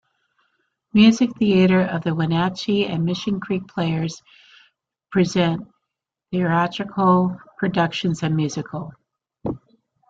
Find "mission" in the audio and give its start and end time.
3.05-3.39